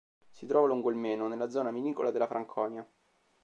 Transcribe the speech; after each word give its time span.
Si 0.31 0.47
trova 0.47 0.65
lungo 0.65 0.89
il 0.89 0.95
Meno, 0.95 1.27
nella 1.27 1.51
zona 1.51 1.69
vinicola 1.69 2.09
della 2.09 2.25
Franconia. 2.25 2.83